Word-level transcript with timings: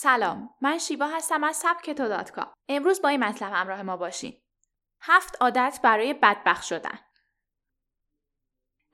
سلام 0.00 0.50
من 0.60 0.78
شیوا 0.78 1.06
هستم 1.06 1.44
از 1.44 1.56
سبکتو 1.56 2.08
دات 2.08 2.30
کام. 2.30 2.52
امروز 2.68 3.02
با 3.02 3.08
این 3.08 3.24
مطلب 3.24 3.52
همراه 3.52 3.82
ما 3.82 3.96
باشین. 3.96 4.36
هفت 5.00 5.36
عادت 5.40 5.80
برای 5.82 6.14
بدبخت 6.14 6.64
شدن. 6.64 6.98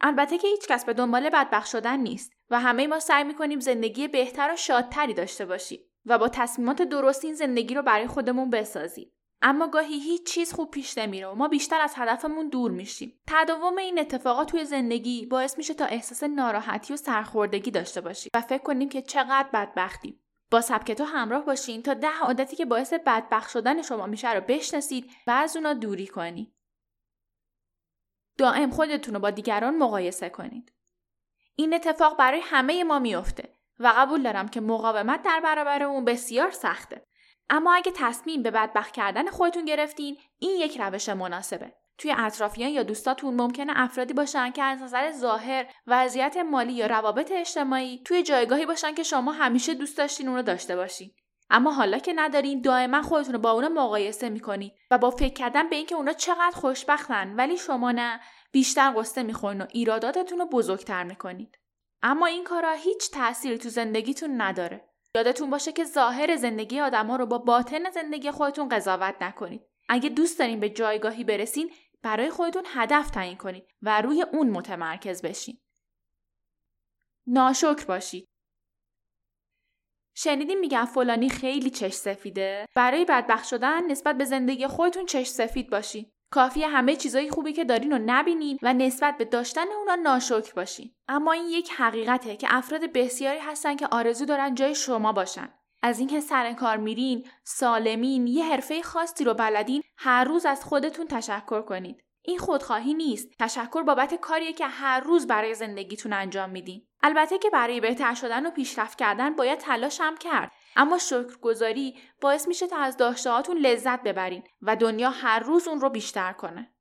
البته 0.00 0.38
که 0.38 0.48
هیچ 0.48 0.68
کس 0.68 0.84
به 0.84 0.94
دنبال 0.94 1.30
بدبخت 1.30 1.66
شدن 1.66 2.00
نیست 2.00 2.32
و 2.50 2.60
همه 2.60 2.86
ما 2.86 3.00
سعی 3.00 3.24
می‌کنیم 3.24 3.60
زندگی 3.60 4.08
بهتر 4.08 4.52
و 4.52 4.56
شادتری 4.56 5.14
داشته 5.14 5.46
باشیم 5.46 5.80
و 6.06 6.18
با 6.18 6.28
تصمیمات 6.28 6.82
درست 6.82 7.24
این 7.24 7.34
زندگی 7.34 7.74
رو 7.74 7.82
برای 7.82 8.06
خودمون 8.06 8.50
بسازیم. 8.50 9.12
اما 9.42 9.68
گاهی 9.68 10.00
هیچ 10.00 10.26
چیز 10.26 10.52
خوب 10.52 10.70
پیش 10.70 10.98
نمیره 10.98 11.26
و 11.26 11.34
ما 11.34 11.48
بیشتر 11.48 11.80
از 11.80 11.92
هدفمون 11.96 12.48
دور 12.48 12.70
میشیم. 12.70 13.20
تداوم 13.26 13.78
این 13.78 13.98
اتفاقات 13.98 14.50
توی 14.50 14.64
زندگی 14.64 15.26
باعث 15.26 15.58
میشه 15.58 15.74
تا 15.74 15.84
احساس 15.84 16.22
ناراحتی 16.22 16.94
و 16.94 16.96
سرخوردگی 16.96 17.70
داشته 17.70 18.00
باشیم 18.00 18.30
و 18.34 18.40
فکر 18.40 18.62
کنیم 18.62 18.88
که 18.88 19.02
چقدر 19.02 19.48
بدبختیم. 19.52 20.20
با 20.50 20.60
سبکتو 20.60 21.04
همراه 21.04 21.44
باشین 21.44 21.82
تا 21.82 21.94
ده 21.94 22.18
عادتی 22.22 22.56
که 22.56 22.64
باعث 22.64 22.92
بدبخت 22.92 23.50
شدن 23.50 23.82
شما 23.82 24.06
میشه 24.06 24.34
رو 24.34 24.40
بشناسید 24.40 25.10
و 25.26 25.30
از 25.30 25.56
اونا 25.56 25.74
دوری 25.74 26.06
کنید. 26.06 26.54
دائم 28.38 28.70
خودتون 28.70 29.14
رو 29.14 29.20
با 29.20 29.30
دیگران 29.30 29.78
مقایسه 29.78 30.28
کنید. 30.28 30.72
این 31.56 31.74
اتفاق 31.74 32.18
برای 32.18 32.40
همه 32.40 32.84
ما 32.84 32.98
میافته 32.98 33.54
و 33.78 33.92
قبول 33.96 34.22
دارم 34.22 34.48
که 34.48 34.60
مقاومت 34.60 35.22
در 35.22 35.40
برابر 35.40 35.82
اون 35.82 36.04
بسیار 36.04 36.50
سخته. 36.50 37.06
اما 37.50 37.74
اگه 37.74 37.92
تصمیم 37.94 38.42
به 38.42 38.50
بدبخت 38.50 38.94
کردن 38.94 39.30
خودتون 39.30 39.64
گرفتین 39.64 40.18
این 40.38 40.60
یک 40.60 40.80
روش 40.80 41.08
مناسبه. 41.08 41.72
توی 41.98 42.14
اطرافیان 42.18 42.70
یا 42.70 42.82
دوستاتون 42.82 43.34
ممکنه 43.34 43.72
افرادی 43.76 44.14
باشن 44.14 44.50
که 44.50 44.62
از 44.62 44.82
نظر 44.82 45.12
ظاهر 45.12 45.66
وضعیت 45.86 46.36
مالی 46.36 46.72
یا 46.72 46.86
روابط 46.86 47.32
اجتماعی 47.32 48.02
توی 48.04 48.22
جایگاهی 48.22 48.66
باشن 48.66 48.94
که 48.94 49.02
شما 49.02 49.32
همیشه 49.32 49.74
دوست 49.74 49.98
داشتین 49.98 50.28
اون 50.28 50.36
رو 50.36 50.42
داشته 50.42 50.76
باشین. 50.76 51.10
اما 51.50 51.72
حالا 51.72 51.98
که 51.98 52.12
ندارین 52.16 52.60
دائما 52.60 53.02
خودتون 53.02 53.32
رو 53.32 53.38
با 53.38 53.50
اونا 53.50 53.68
مقایسه 53.68 54.28
می‌کنید 54.28 54.72
و 54.90 54.98
با 54.98 55.10
فکر 55.10 55.34
کردن 55.34 55.68
به 55.68 55.76
اینکه 55.76 55.94
اونا 55.94 56.12
چقدر 56.12 56.52
خوشبختن 56.54 57.34
ولی 57.36 57.56
شما 57.56 57.92
نه 57.92 58.20
بیشتر 58.52 58.94
قصه 58.96 59.22
می‌خورین 59.22 59.60
و 59.60 59.66
ایراداتتون 59.72 60.38
رو 60.38 60.46
بزرگتر 60.46 61.04
می‌کنید. 61.04 61.58
اما 62.02 62.26
این 62.26 62.44
کارا 62.44 62.72
هیچ 62.72 63.10
تأثیری 63.10 63.58
تو 63.58 63.68
زندگیتون 63.68 64.40
نداره. 64.40 64.88
یادتون 65.14 65.50
باشه 65.50 65.72
که 65.72 65.84
ظاهر 65.84 66.36
زندگی 66.36 66.80
آدما 66.80 67.16
رو 67.16 67.26
با 67.26 67.38
باطن 67.38 67.90
زندگی 67.90 68.30
خودتون 68.30 68.68
قضاوت 68.68 69.14
نکنید. 69.20 69.62
اگه 69.88 70.08
دوست 70.08 70.38
دارین 70.38 70.60
به 70.60 70.70
جایگاهی 70.70 71.24
برسین 71.24 71.72
برای 72.02 72.30
خودتون 72.30 72.62
هدف 72.66 73.10
تعیین 73.10 73.36
کنید 73.36 73.64
و 73.82 74.02
روی 74.02 74.22
اون 74.22 74.50
متمرکز 74.50 75.22
بشین. 75.22 75.60
ناشکر 77.26 77.84
باشید. 77.84 78.28
شنیدین 80.16 80.60
میگن 80.60 80.84
فلانی 80.84 81.28
خیلی 81.28 81.70
چش 81.70 81.92
سفیده؟ 81.92 82.66
برای 82.74 83.04
بدبخت 83.04 83.44
شدن 83.44 83.90
نسبت 83.90 84.18
به 84.18 84.24
زندگی 84.24 84.66
خودتون 84.66 85.06
چش 85.06 85.26
سفید 85.26 85.70
باشین. 85.70 86.10
کافی 86.30 86.62
همه 86.62 86.96
چیزای 86.96 87.30
خوبی 87.30 87.52
که 87.52 87.64
دارین 87.64 87.90
رو 87.90 87.98
نبینین 88.06 88.58
و 88.62 88.72
نسبت 88.72 89.18
به 89.18 89.24
داشتن 89.24 89.66
اونا 89.78 89.94
ناشکر 89.94 90.52
باشین. 90.56 90.94
اما 91.08 91.32
این 91.32 91.48
یک 91.48 91.70
حقیقته 91.70 92.36
که 92.36 92.46
افراد 92.50 92.92
بسیاری 92.92 93.38
هستن 93.38 93.76
که 93.76 93.86
آرزو 93.86 94.24
دارن 94.24 94.54
جای 94.54 94.74
شما 94.74 95.12
باشن. 95.12 95.48
از 95.84 95.98
اینکه 95.98 96.20
سر 96.20 96.52
کار 96.52 96.76
میرین 96.76 97.28
سالمین 97.42 98.26
یه 98.26 98.44
حرفه 98.44 98.82
خاصی 98.82 99.24
رو 99.24 99.34
بلدین 99.34 99.82
هر 99.96 100.24
روز 100.24 100.46
از 100.46 100.64
خودتون 100.64 101.06
تشکر 101.06 101.62
کنید 101.62 102.04
این 102.22 102.38
خودخواهی 102.38 102.94
نیست 102.94 103.28
تشکر 103.38 103.82
بابت 103.82 104.14
کاریه 104.14 104.52
که 104.52 104.66
هر 104.66 105.00
روز 105.00 105.26
برای 105.26 105.54
زندگیتون 105.54 106.12
انجام 106.12 106.50
میدین 106.50 106.86
البته 107.02 107.38
که 107.38 107.50
برای 107.50 107.80
بهتر 107.80 108.14
شدن 108.14 108.46
و 108.46 108.50
پیشرفت 108.50 108.98
کردن 108.98 109.36
باید 109.36 109.58
تلاش 109.58 110.00
هم 110.00 110.16
کرد 110.16 110.52
اما 110.76 110.98
شکرگزاری 110.98 111.98
باعث 112.20 112.48
میشه 112.48 112.66
تا 112.66 112.76
از 112.76 112.96
داشتهاتون 112.96 113.56
لذت 113.56 114.02
ببرین 114.02 114.42
و 114.62 114.76
دنیا 114.76 115.10
هر 115.10 115.38
روز 115.38 115.68
اون 115.68 115.80
رو 115.80 115.90
بیشتر 115.90 116.32
کنه. 116.32 116.74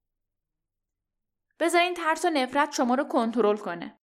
بذارین 1.60 1.94
ترس 1.94 2.26
و 2.26 2.30
نفرت 2.30 2.74
شما 2.74 2.96
رو 2.96 3.04
کنترل 3.04 3.58
کنه. 3.58 4.00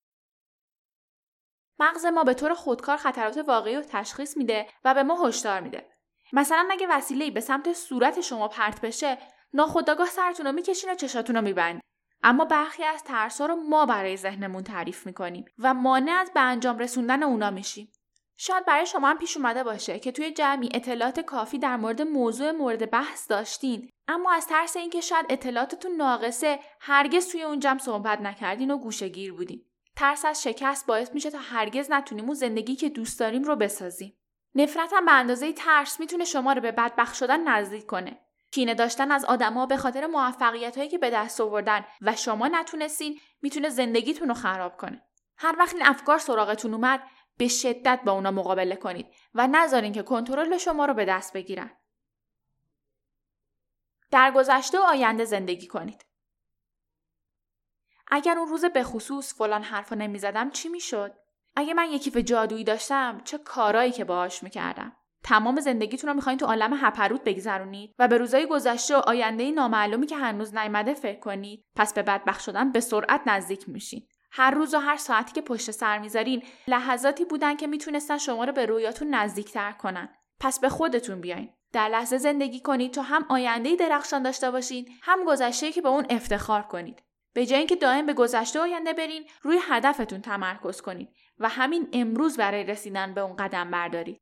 مغز 1.81 2.07
ما 2.07 2.25
به 2.25 2.35
طور 2.35 2.55
خودکار 2.55 2.97
خطرات 2.97 3.39
واقعی 3.39 3.77
رو 3.77 3.83
تشخیص 3.83 4.37
میده 4.37 4.67
و 4.85 4.95
به 4.95 5.03
ما 5.03 5.27
هشدار 5.27 5.61
میده. 5.61 5.87
مثلا 6.33 6.69
اگه 6.71 6.87
وسیله 6.91 7.31
به 7.31 7.41
سمت 7.41 7.73
صورت 7.73 8.21
شما 8.21 8.49
پرت 8.49 8.81
بشه، 8.81 9.19
ناخودآگاه 9.53 10.07
سرتون 10.07 10.47
رو 10.47 10.53
می‌کشین 10.53 10.91
و 10.91 10.95
چشاتون 10.95 11.37
رو 11.37 11.43
میبندین. 11.43 11.81
اما 12.23 12.45
برخی 12.45 12.85
از 12.85 13.05
ترس 13.05 13.41
رو 13.41 13.57
ما 13.57 13.87
برای 13.87 14.17
ذهنمون 14.17 14.63
تعریف 14.63 15.07
می‌کنیم 15.07 15.45
و 15.59 15.75
مانع 15.75 16.13
از 16.13 16.31
به 16.35 16.41
انجام 16.41 16.79
رسوندن 16.79 17.23
اونا 17.23 17.51
میشیم. 17.51 17.93
شاید 18.37 18.65
برای 18.65 18.87
شما 18.87 19.09
هم 19.09 19.19
پیش 19.19 19.37
اومده 19.37 19.65
باشه 19.65 19.99
که 19.99 20.13
توی 20.13 20.31
جمعی 20.31 20.69
اطلاعات 20.75 21.21
کافی 21.21 21.59
در 21.59 21.77
مورد 21.77 22.03
موضوع 22.03 22.51
مورد 22.51 22.91
بحث 22.91 23.31
داشتین 23.31 23.91
اما 24.09 24.33
از 24.33 24.47
ترس 24.47 24.77
اینکه 24.77 25.01
شاید 25.01 25.27
اطلاعاتتون 25.29 25.93
ناقصه 25.93 26.59
هرگز 26.81 27.29
توی 27.29 27.43
اون 27.43 27.61
جمع 27.61 27.79
صحبت 27.79 28.21
نکردین 28.21 28.71
و 28.71 28.79
گوشه 28.79 29.09
گیر 29.09 29.33
بودین 29.33 29.65
ترس 30.01 30.25
از 30.25 30.43
شکست 30.43 30.87
باعث 30.87 31.15
میشه 31.15 31.31
تا 31.31 31.39
هرگز 31.39 31.91
نتونیم 31.91 32.25
اون 32.25 32.35
زندگی 32.35 32.77
که 32.77 32.89
دوست 32.89 33.21
داریم 33.21 33.43
رو 33.43 33.57
بسازیم 33.57 34.19
نفرت 34.55 34.93
هم 34.93 35.05
به 35.05 35.13
اندازه 35.13 35.53
ترس 35.53 36.01
می‌تونه 36.01 36.25
شما 36.25 36.53
رو 36.53 36.61
به 36.61 36.73
بدبخت 36.73 37.15
شدن 37.15 37.49
نزدیک 37.49 37.87
کنه 37.87 38.21
کینه 38.51 38.75
داشتن 38.75 39.11
از 39.11 39.25
آدما 39.25 39.67
به 39.67 39.77
خاطر 39.77 40.07
موفقیت 40.07 40.77
هایی 40.77 40.89
که 40.89 40.99
به 40.99 41.11
دست 41.11 41.41
آوردن 41.41 41.85
و 42.01 42.17
شما 42.17 42.49
نتونستین 42.49 43.21
می‌تونه 43.43 43.69
زندگیتون 43.69 44.29
رو 44.29 44.35
خراب 44.35 44.77
کنه 44.77 45.03
هر 45.37 45.57
وقت 45.59 45.75
این 45.75 45.87
افکار 45.87 46.19
سراغتون 46.19 46.75
اومد 46.75 47.03
به 47.37 47.49
شدت 47.49 48.01
با 48.05 48.13
اونا 48.13 48.31
مقابله 48.31 48.77
کنید 48.77 49.07
و 49.35 49.47
نذارین 49.47 49.93
که 49.93 50.03
کنترل 50.03 50.59
شما 50.59 50.85
رو 50.85 50.95
به 50.95 51.05
دست 51.05 51.33
بگیرن. 51.33 51.71
در 54.11 54.31
گذشته 54.31 54.79
و 54.79 54.83
آینده 54.83 55.25
زندگی 55.25 55.67
کنید. 55.67 56.10
اگر 58.11 58.39
اون 58.39 58.49
روز 58.49 58.65
به 58.65 58.83
خصوص 58.83 59.35
فلان 59.35 59.63
حرفا 59.63 59.95
نمی‌زدم 59.95 60.51
چی 60.51 60.69
می‌شد؟ 60.69 61.13
اگه 61.57 61.75
من 61.75 61.91
یکی 61.91 62.11
به 62.11 62.23
جادویی 62.23 62.65
داشتم 62.65 63.21
چه 63.25 63.39
کارایی 63.39 63.93
که 63.93 64.05
باهاش 64.05 64.43
می‌کردم؟ 64.43 64.93
تمام 65.23 65.61
زندگیتون 65.61 66.11
رو 66.11 66.17
می‌خواین 66.17 66.39
تو 66.39 66.47
عالم 66.47 66.79
هپروت 66.81 67.25
بگذرونید 67.25 67.95
و 67.99 68.09
به 68.09 68.19
روزای 68.19 68.47
گذشته 68.47 68.97
و 68.97 68.99
آینده 69.07 69.51
نامعلومی 69.51 70.07
که 70.07 70.17
هنوز 70.17 70.55
نیامده 70.55 70.95
فکر 70.95 71.21
کنید 71.21 71.65
پس 71.77 71.95
به 71.95 72.03
بدبخت 72.03 72.41
شدن 72.41 72.73
به 72.73 72.81
سرعت 72.81 73.21
نزدیک 73.27 73.69
میشین 73.69 74.07
هر 74.33 74.51
روز 74.51 74.75
و 74.75 74.79
هر 74.79 74.97
ساعتی 74.97 75.33
که 75.33 75.41
پشت 75.41 75.71
سر 75.71 75.99
می‌ذارین 75.99 76.43
لحظاتی 76.69 77.25
بودن 77.25 77.57
که 77.57 77.67
می‌تونستن 77.67 78.19
شما 78.19 78.45
رو 78.45 78.53
به 78.53 78.67
رویاتون 78.67 79.15
نزدیکتر 79.15 79.73
کنن 79.73 80.09
پس 80.41 80.61
به 80.61 80.69
خودتون 80.69 81.21
بیاین 81.21 81.51
در 81.73 81.89
لحظه 81.89 82.19
زندگی 82.19 82.61
کنید 82.61 82.95
تا 82.95 83.03
هم 83.03 83.27
آینده 83.29 83.77
درخشان 83.77 84.23
داشته 84.23 84.51
باشین 84.51 84.89
هم 85.03 85.25
گذشته 85.25 85.73
که 85.73 85.81
به 85.81 85.89
اون 85.89 86.07
افتخار 86.11 86.63
کنید 86.63 87.03
به 87.33 87.47
جای 87.47 87.59
اینکه 87.59 87.77
دائم 87.77 88.07
به 88.07 88.15
گذشته 88.15 88.61
آینده 88.61 88.93
برین 88.93 89.29
روی 89.43 89.59
هدفتون 89.63 90.21
تمرکز 90.21 90.81
کنید 90.81 91.17
و 91.39 91.49
همین 91.49 91.89
امروز 91.93 92.37
برای 92.37 92.65
رسیدن 92.65 93.15
به 93.15 93.21
اون 93.21 93.37
قدم 93.37 93.71
بردارید. 93.71 94.21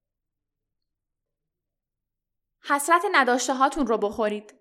حسرت 2.65 3.03
نداشته 3.13 3.55
هاتون 3.55 3.87
رو 3.87 3.99
بخورید. 3.99 4.55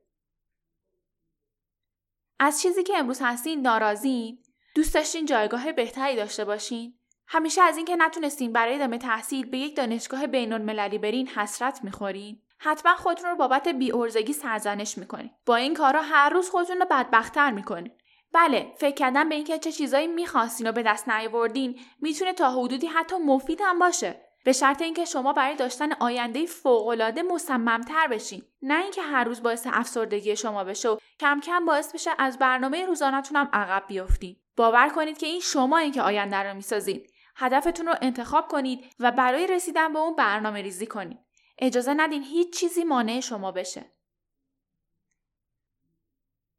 از 2.39 2.61
چیزی 2.61 2.83
که 2.83 2.97
امروز 2.97 3.19
هستین 3.21 3.61
ناراضین 3.61 4.43
دوست 4.75 4.93
داشتین 4.93 5.25
جایگاه 5.25 5.71
بهتری 5.71 6.15
داشته 6.15 6.45
باشین 6.45 6.99
همیشه 7.27 7.61
از 7.61 7.77
اینکه 7.77 7.95
نتونستین 7.95 8.53
برای 8.53 8.75
ادامه 8.75 8.97
تحصیل 8.97 9.49
به 9.49 9.57
یک 9.57 9.75
دانشگاه 9.75 10.27
بینالمللی 10.27 10.97
برین 10.97 11.27
حسرت 11.27 11.83
می‌خورین. 11.83 12.41
حتما 12.59 12.95
خودتون 12.95 13.29
رو 13.29 13.35
بابت 13.35 13.67
بیورزگی 13.67 14.33
سرزنش 14.33 14.97
می‌کنین. 14.97 15.31
با 15.45 15.55
این 15.55 15.73
کارا 15.73 16.01
هر 16.01 16.29
روز 16.29 16.49
خودتون 16.49 16.79
رو 16.79 16.85
بدبختتر 16.91 17.51
می‌کنین. 17.51 17.97
بله 18.33 18.73
فکر 18.77 18.95
کردن 18.95 19.29
به 19.29 19.35
اینکه 19.35 19.59
چه 19.59 19.71
چیزایی 19.71 20.07
می‌خواستین 20.07 20.67
و 20.67 20.71
به 20.71 20.83
دست 20.83 21.09
نیاوردین 21.09 21.79
می‌تونه 22.01 22.33
تا 22.33 22.51
حدودی 22.51 22.87
حتی 22.87 23.15
مفید 23.17 23.61
هم 23.63 23.79
باشه. 23.79 24.21
به 24.45 24.53
شرط 24.53 24.81
اینکه 24.81 25.05
شما 25.05 25.33
برای 25.33 25.55
داشتن 25.55 25.93
آینده 25.93 26.45
فوقالعاده 26.45 27.21
مصممتر 27.23 28.07
بشین. 28.07 28.41
نه 28.61 28.81
اینکه 28.81 29.01
هر 29.01 29.23
روز 29.23 29.43
باعث 29.43 29.67
افسردگی 29.71 30.35
شما 30.35 30.63
بشه 30.63 30.89
و 30.89 30.97
کم 31.19 31.39
کم 31.39 31.65
باعث 31.65 31.93
بشه 31.93 32.11
از 32.17 32.39
برنامه 32.39 32.85
روزانهتون 32.85 33.37
هم 33.37 33.49
عقب 33.53 33.83
بیفتین 33.87 34.35
باور 34.57 34.89
کنید 34.89 35.17
که 35.17 35.25
این 35.25 35.39
شما 35.39 35.77
این 35.77 35.91
که 35.91 36.01
آینده 36.01 36.37
رو 36.37 36.53
می‌سازید 36.53 37.13
هدفتون 37.35 37.85
رو 37.87 37.95
انتخاب 38.01 38.47
کنید 38.47 38.85
و 38.99 39.11
برای 39.11 39.47
رسیدن 39.47 39.93
به 39.93 39.99
اون 39.99 40.15
برنامه 40.15 40.61
ریزی 40.61 40.85
کنید. 40.85 41.19
اجازه 41.57 41.93
ندین 41.93 42.23
هیچ 42.23 42.59
چیزی 42.59 42.83
مانع 42.83 43.19
شما 43.19 43.51
بشه. 43.51 43.85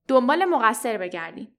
دنبال 0.09 0.44
مقصر 0.44 0.99
بگردین. 0.99 1.57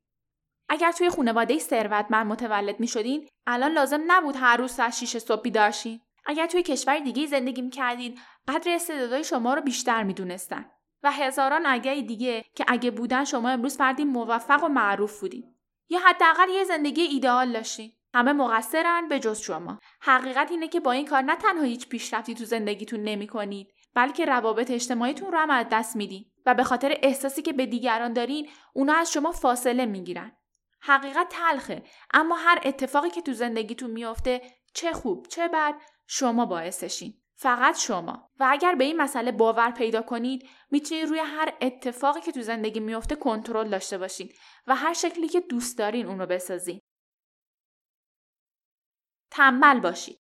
اگر 0.70 0.92
توی 0.92 1.10
خانواده 1.10 1.60
ثروتمند 1.60 2.28
متولد 2.28 2.80
می 2.80 2.88
شدین 2.88 3.28
الان 3.48 3.72
لازم 3.72 4.02
نبود 4.08 4.36
هر 4.36 4.58
روز 4.58 4.72
ساعت 4.72 4.94
6 4.94 5.18
صبح 5.18 5.42
بیدار 5.42 5.72
اگر 6.26 6.48
توی 6.48 6.64
کشور 6.64 7.00
دیگه 7.00 7.26
زندگی 7.26 7.62
می 7.62 7.70
کردین 7.70 8.20
قدر 8.48 8.76
استعدادهای 8.76 9.24
شما 9.24 9.54
رو 9.54 9.62
بیشتر 9.62 10.04
می 10.04 10.14
دونستن. 10.14 10.66
و 11.04 11.12
هزاران 11.12 11.66
اگه 11.66 12.02
دیگه 12.02 12.46
که 12.56 12.66
اگه 12.68 12.92
بودن 12.92 13.24
شما 13.24 13.50
امروز 13.50 13.78
فردی 13.78 14.04
موفق 14.04 14.64
و 14.64 14.68
معروف 14.68 15.20
بودین. 15.20 15.56
یا 15.90 16.00
حداقل 16.00 16.50
یه 16.50 16.64
زندگی 16.64 17.02
ایدئال 17.02 17.54
داشتین. 17.54 17.92
همه 18.14 18.34
مقصرن 18.34 19.08
به 19.08 19.20
جز 19.20 19.40
شما. 19.40 19.80
حقیقت 20.02 20.52
اینه 20.52 20.68
که 20.68 20.80
با 20.80 20.92
این 20.92 21.06
کار 21.06 21.22
نه 21.22 21.36
تنها 21.36 21.64
هیچ 21.64 21.90
پیشرفتی 21.90 22.36
تو 22.36 22.46
زندگیتون 22.46 23.04
نمی 23.04 23.28
کنید 23.28 23.74
بلکه 23.96 24.26
روابط 24.26 24.72
اجتماعیتون 24.72 25.32
رو 25.32 25.38
هم 25.38 25.50
از 25.50 25.66
دست 25.72 25.96
میدین. 25.96 26.26
و 26.46 26.54
به 26.54 26.64
خاطر 26.64 26.98
احساسی 27.02 27.42
که 27.42 27.54
به 27.54 27.66
دیگران 27.66 28.14
دارین 28.14 28.50
اونا 28.74 28.94
از 28.94 29.12
شما 29.12 29.32
فاصله 29.32 29.86
می‌گیرن. 29.86 30.32
حقیقت 30.82 31.30
تلخه. 31.30 31.84
اما 32.14 32.36
هر 32.36 32.60
اتفاقی 32.64 33.10
که 33.10 33.22
تو 33.22 33.34
زندگیتون 33.34 33.92
میافته 33.92 34.42
چه 34.74 34.94
خوب 34.94 35.28
چه 35.28 35.48
بد 35.48 35.76
شما 36.08 36.46
باعثشین. 36.46 37.22
فقط 37.36 37.78
شما. 37.78 38.30
و 38.40 38.48
اگر 38.50 38.76
به 38.76 38.84
این 38.84 38.98
مسئله 38.98 39.32
باور 39.32 39.72
پیدا 39.72 40.02
کنید 40.02 40.50
می‌تونید 40.72 41.06
روی 41.06 41.20
هر 41.20 41.54
اتفاقی 41.62 42.22
که 42.22 42.32
تو 42.32 42.42
زندگی 42.42 42.80
میفته 42.80 43.16
کنترل 43.16 43.70
داشته 43.70 43.98
باشین 43.98 44.30
و 44.68 44.76
هر 44.76 44.94
شکلی 44.94 45.28
که 45.28 45.40
دوست 45.40 45.78
دارین 45.78 46.06
اون 46.06 46.20
رو 46.20 46.26
بسازین. 46.26 46.80
تنبل 49.32 49.80
باشید. 49.80 50.20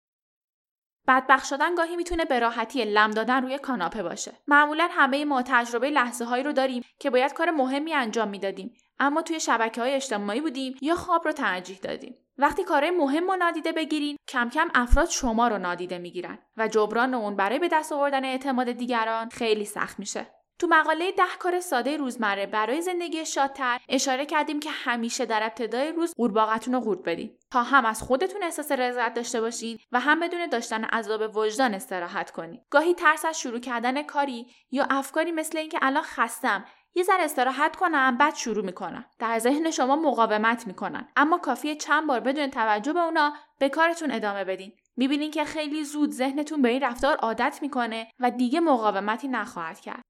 بدبخت 1.09 1.47
شدن 1.47 1.75
گاهی 1.75 1.97
می‌تونه 1.97 2.25
به 2.25 2.39
راحتی 2.39 2.85
لم 2.85 3.11
دادن 3.11 3.43
روی 3.43 3.59
کاناپه 3.59 4.03
باشه. 4.03 4.33
معمولا 4.49 4.89
همه 4.91 5.25
ما 5.25 5.43
تجربه 5.43 5.91
لحظه 5.91 6.25
هایی 6.25 6.45
رو 6.45 6.53
داریم 6.53 6.85
که 6.99 7.11
باید 7.11 7.33
کار 7.33 7.51
مهمی 7.51 7.95
انجام 7.95 8.29
می‌دادیم 8.29 8.75
اما 8.99 9.23
توی 9.23 9.41
شبکه 9.41 9.81
های 9.81 9.95
اجتماعی 9.95 10.41
بودیم 10.41 10.75
یا 10.81 10.95
خواب 10.95 11.25
رو 11.25 11.33
ترجیح 11.33 11.79
دادیم. 11.79 12.15
وقتی 12.39 12.65
کارهای 12.65 12.91
مهم 12.91 13.31
رو 13.31 13.37
نادیده 13.37 13.73
بگیرین 13.73 14.17
کم 14.29 14.49
کم 14.49 14.69
افراد 14.75 15.09
شما 15.09 15.49
رو 15.49 15.59
نادیده 15.59 15.99
می‌گیرن 15.99 16.39
و 16.57 16.69
جبران 16.69 17.15
اون 17.15 17.37
برای 17.37 17.59
به 17.59 17.69
دست 17.69 17.93
آوردن 17.93 18.25
اعتماد 18.25 18.73
دیگران 18.73 19.29
خیلی 19.29 19.65
سخت 19.65 19.99
میشه 19.99 20.27
تو 20.59 20.67
مقاله 20.67 21.13
ده 21.13 21.23
کار 21.39 21.61
ساده 21.61 21.97
روزمره 21.97 22.47
برای 22.47 22.83
زندگی 22.83 23.27
شادتر 23.27 23.81
اشاره 23.89 24.27
کردیم 24.27 24.61
که 24.61 24.71
همیشه 24.71 25.27
در 25.27 25.43
ابتدای 25.43 25.93
روز 25.93 26.15
قورباغتون 26.17 26.75
رو 26.75 26.81
قورت 26.81 27.03
بدین 27.05 27.39
تا 27.53 27.63
هم 27.63 27.85
از 27.85 28.03
خودتون 28.03 28.43
احساس 28.43 28.73
رضایت 28.73 29.15
داشته 29.15 29.41
باشین 29.41 29.79
و 29.93 30.01
هم 30.01 30.21
بدون 30.21 30.47
داشتن 30.47 30.85
عذاب 30.85 31.37
وجدان 31.37 31.75
استراحت 31.75 32.31
کنین 32.31 32.61
گاهی 32.71 32.95
ترس 32.95 33.25
از 33.25 33.41
شروع 33.41 33.59
کردن 33.59 34.03
کاری 34.03 34.47
یا 34.71 34.87
افکاری 34.91 35.33
مثل 35.33 35.59
اینکه 35.59 35.79
الان 35.83 36.03
خستم 36.03 36.65
یه 36.95 37.03
ذره 37.03 37.23
استراحت 37.23 37.77
کنم 37.77 38.17
بعد 38.17 38.35
شروع 38.35 38.65
می‌کنم. 38.65 39.05
در 39.19 39.39
ذهن 39.39 39.71
شما 39.71 39.97
مقاومت 39.97 40.67
می‌کنن. 40.67 41.09
اما 41.17 41.39
کافیه 41.39 41.77
چند 41.77 42.07
بار 42.07 42.21
بدون 42.21 42.51
توجه 42.51 42.93
به 42.93 43.01
اونا 43.01 43.33
به 43.59 43.69
کارتون 43.69 44.11
ادامه 44.11 44.45
بدین. 44.45 44.73
می‌بینین 44.97 45.31
که 45.31 45.45
خیلی 45.45 45.85
زود 45.85 46.11
ذهنتون 46.11 46.63
به 46.63 46.69
این 46.69 46.83
رفتار 46.83 47.17
عادت 47.17 47.59
می‌کنه 47.63 48.11
و 48.21 48.31
دیگه 48.31 48.61
مقاومتی 48.61 49.29
نخواهد 49.29 49.81
کرد. 49.81 50.03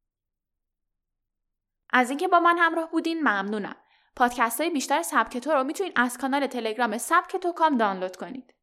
از 1.91 2.11
اینکه 2.11 2.29
با 2.29 2.41
من 2.41 2.59
همراه 2.59 2.91
بودین 2.91 3.21
ممنونم. 3.21 3.77
پادکست 4.17 4.61
های 4.61 4.71
بیشتر 4.71 5.03
سبک 5.03 5.39
تو 5.39 5.51
رو 5.51 5.65
می‌تونید 5.65 5.93
از 5.97 6.19
کانال 6.19 6.47
تلگرام 6.47 6.99
سبک 6.99 7.37
تو 7.37 7.53
کام 7.53 7.77
دانلود 7.77 8.17
کنید. 8.17 8.55